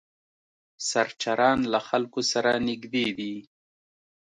[0.89, 3.35] سرچران له خلکو سره نږدې دي.